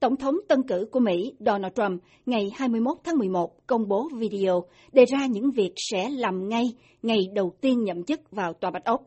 [0.00, 4.64] Tổng thống tân cử của Mỹ Donald Trump ngày 21 tháng 11 công bố video
[4.92, 6.64] đề ra những việc sẽ làm ngay
[7.02, 9.02] ngày đầu tiên nhậm chức vào Tòa Bạch Ốc.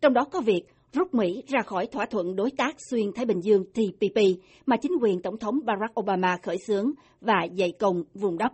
[0.00, 3.40] Trong đó có việc rút Mỹ ra khỏi thỏa thuận đối tác xuyên Thái Bình
[3.40, 4.20] Dương TPP
[4.66, 6.90] mà chính quyền Tổng thống Barack Obama khởi xướng
[7.20, 8.52] và dày công vùng đắp.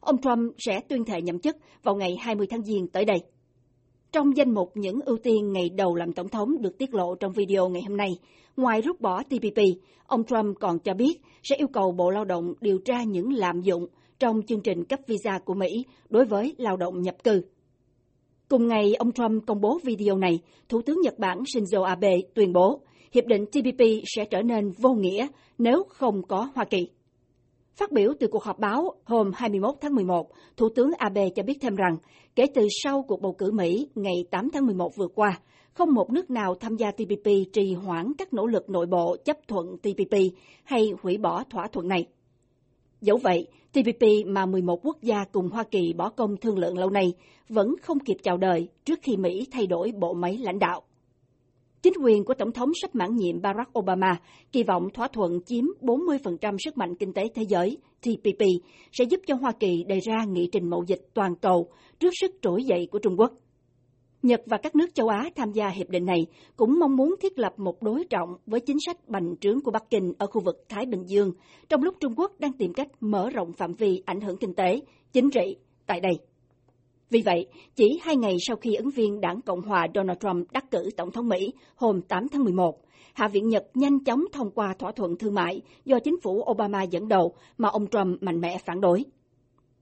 [0.00, 3.18] Ông Trump sẽ tuyên thệ nhậm chức vào ngày 20 tháng Giêng tới đây.
[4.16, 7.32] Trong danh mục những ưu tiên ngày đầu làm tổng thống được tiết lộ trong
[7.32, 8.18] video ngày hôm nay,
[8.56, 9.58] ngoài rút bỏ TPP,
[10.06, 13.60] ông Trump còn cho biết sẽ yêu cầu Bộ Lao động điều tra những lạm
[13.60, 13.86] dụng
[14.18, 17.42] trong chương trình cấp visa của Mỹ đối với lao động nhập cư.
[18.48, 20.38] Cùng ngày, ông Trump công bố video này,
[20.68, 22.80] Thủ tướng Nhật Bản Shinzo Abe tuyên bố
[23.12, 23.82] hiệp định TPP
[24.16, 25.26] sẽ trở nên vô nghĩa
[25.58, 26.88] nếu không có Hoa Kỳ.
[27.76, 31.58] Phát biểu từ cuộc họp báo hôm 21 tháng 11, Thủ tướng Abe cho biết
[31.60, 31.96] thêm rằng,
[32.34, 35.40] kể từ sau cuộc bầu cử Mỹ ngày 8 tháng 11 vừa qua,
[35.72, 39.36] không một nước nào tham gia TPP trì hoãn các nỗ lực nội bộ chấp
[39.48, 40.16] thuận TPP
[40.64, 42.06] hay hủy bỏ thỏa thuận này.
[43.00, 46.90] Dẫu vậy, TPP mà 11 quốc gia cùng Hoa Kỳ bỏ công thương lượng lâu
[46.90, 47.14] nay
[47.48, 50.82] vẫn không kịp chào đời trước khi Mỹ thay đổi bộ máy lãnh đạo.
[51.86, 54.20] Chính quyền của Tổng thống sắp mãn nhiệm Barack Obama
[54.52, 58.42] kỳ vọng thỏa thuận chiếm 40% sức mạnh kinh tế thế giới TPP
[58.92, 61.68] sẽ giúp cho Hoa Kỳ đề ra nghị trình mậu dịch toàn cầu
[62.00, 63.32] trước sức trỗi dậy của Trung Quốc.
[64.22, 67.38] Nhật và các nước châu Á tham gia hiệp định này cũng mong muốn thiết
[67.38, 70.64] lập một đối trọng với chính sách bành trướng của Bắc Kinh ở khu vực
[70.68, 71.32] Thái Bình Dương,
[71.68, 74.80] trong lúc Trung Quốc đang tìm cách mở rộng phạm vi ảnh hưởng kinh tế,
[75.12, 75.56] chính trị
[75.86, 76.12] tại đây.
[77.10, 80.70] Vì vậy, chỉ hai ngày sau khi ứng viên đảng Cộng hòa Donald Trump đắc
[80.70, 82.80] cử Tổng thống Mỹ hôm 8 tháng 11,
[83.14, 86.82] Hạ viện Nhật nhanh chóng thông qua thỏa thuận thương mại do chính phủ Obama
[86.82, 89.04] dẫn đầu mà ông Trump mạnh mẽ phản đối.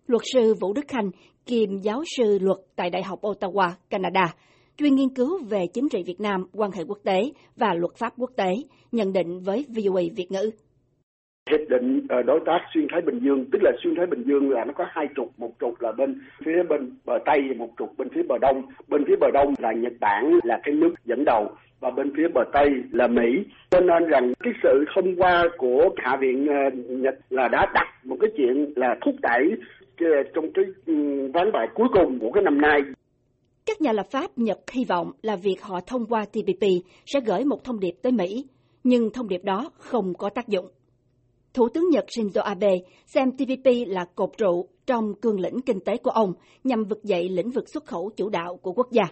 [0.06, 1.10] Luật sư Vũ Đức Khanh,
[1.46, 4.34] kiêm giáo sư luật tại Đại học Ottawa, Canada,
[4.76, 8.12] chuyên nghiên cứu về chính trị Việt Nam, quan hệ quốc tế và luật pháp
[8.16, 8.54] quốc tế,
[8.92, 10.50] nhận định với VOA Việt ngữ
[11.50, 14.50] hiệp định ờ, đối tác xuyên thái bình dương tức là xuyên thái bình dương
[14.50, 17.98] là nó có hai trục một trục là bên phía bên bờ tây một trục
[17.98, 18.62] bên phía bờ đông.
[18.88, 22.28] Bên phía bờ đông là nhật bản là cái nước dẫn đầu và bên phía
[22.34, 23.44] bờ tây là mỹ.
[23.70, 27.86] Cho nên rằng cái sự thông qua của hạ viện ờ, nhật là đã đặt
[28.04, 29.50] một cái chuyện là thúc đẩy
[30.00, 30.94] ờ, trong cái ừ,
[31.34, 32.80] ván bài cuối cùng của cái năm nay.
[33.66, 36.66] Các nhà lập pháp Nhật hy vọng là việc họ thông qua TPP
[37.06, 38.44] sẽ gửi một thông điệp tới Mỹ,
[38.84, 40.66] nhưng thông điệp đó không có tác dụng.
[41.54, 42.72] Thủ tướng Nhật Shinzo Abe
[43.06, 46.32] xem TPP là cột trụ trong cương lĩnh kinh tế của ông
[46.64, 49.02] nhằm vực dậy lĩnh vực xuất khẩu chủ đạo của quốc gia.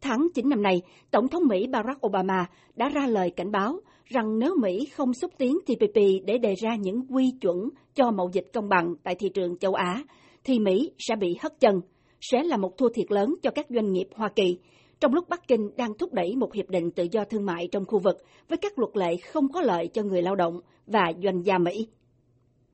[0.00, 2.46] Tháng 9 năm nay, Tổng thống Mỹ Barack Obama
[2.76, 6.76] đã ra lời cảnh báo rằng nếu Mỹ không xúc tiến TPP để đề ra
[6.76, 10.02] những quy chuẩn cho mậu dịch công bằng tại thị trường châu Á,
[10.44, 11.80] thì Mỹ sẽ bị hất chân,
[12.20, 14.58] sẽ là một thua thiệt lớn cho các doanh nghiệp Hoa Kỳ
[15.00, 17.84] trong lúc Bắc Kinh đang thúc đẩy một hiệp định tự do thương mại trong
[17.84, 18.16] khu vực
[18.48, 21.88] với các luật lệ không có lợi cho người lao động và doanh gia Mỹ.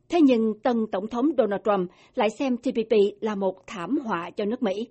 [0.08, 4.44] Thế nhưng tân Tổng thống Donald Trump lại xem TPP là một thảm họa cho
[4.44, 4.88] nước Mỹ.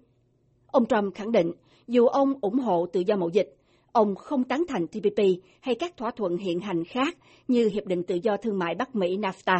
[0.67, 1.51] Ông Trump khẳng định
[1.87, 3.55] dù ông ủng hộ tự do mậu dịch,
[3.91, 5.19] ông không tán thành TPP
[5.59, 7.17] hay các thỏa thuận hiện hành khác
[7.47, 9.59] như Hiệp định Tự do Thương mại Bắc Mỹ NAFTA.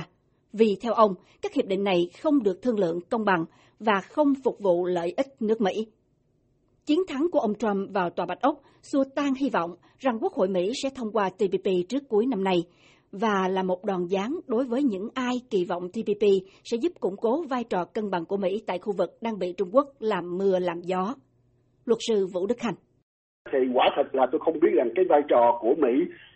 [0.53, 3.45] Vì theo ông, các hiệp định này không được thương lượng công bằng
[3.79, 5.87] và không phục vụ lợi ích nước Mỹ.
[6.91, 10.33] Chiến thắng của ông Trump vào Tòa Bạch Ốc xua tan hy vọng rằng Quốc
[10.33, 12.57] hội Mỹ sẽ thông qua TPP trước cuối năm nay
[13.11, 16.25] và là một đòn giáng đối với những ai kỳ vọng TPP
[16.63, 19.53] sẽ giúp củng cố vai trò cân bằng của Mỹ tại khu vực đang bị
[19.57, 21.15] Trung Quốc làm mưa làm gió.
[21.85, 22.75] Luật sư Vũ Đức Hành.
[23.51, 25.93] Thì quả thật là tôi không biết rằng cái vai trò của Mỹ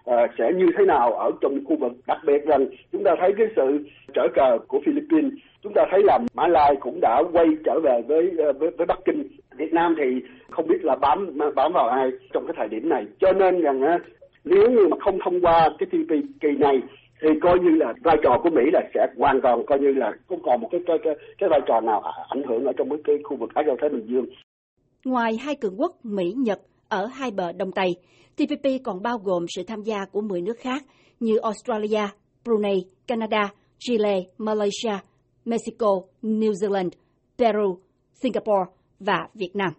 [0.09, 1.91] uh, sẽ như thế nào ở trong khu vực.
[2.07, 5.33] Đặc biệt rằng chúng ta thấy cái sự trở cờ của Philippines
[5.63, 8.85] chúng ta thấy là Mã Lai cũng đã quay trở về với uh, với, với
[8.85, 9.27] Bắc Kinh.
[9.57, 13.05] Việt Nam thì không biết là bám bám vào ai trong cái thời điểm này
[13.19, 13.81] cho nên rằng
[14.43, 16.81] nếu như mà không thông qua cái TPP kỳ này
[17.21, 20.11] thì coi như là vai trò của Mỹ là sẽ hoàn toàn coi như là
[20.27, 23.16] không còn một cái cái cái, cái vai trò nào ảnh hưởng ở trong cái
[23.23, 24.25] khu vực Á Châu Thái Bình Dương.
[25.05, 27.95] Ngoài hai cường quốc Mỹ Nhật ở hai bờ Đông Tây,
[28.35, 30.83] TPP còn bao gồm sự tham gia của 10 nước khác
[31.19, 32.07] như Australia,
[32.45, 34.99] Brunei, Canada, Chile, Malaysia,
[35.46, 36.90] Mexico, New Zealand,
[37.37, 37.79] Peru,
[38.13, 38.66] Singapore
[39.05, 39.73] và Việt Nam.